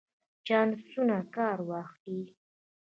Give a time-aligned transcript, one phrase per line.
[0.45, 2.23] چانسونو کار واخلئ.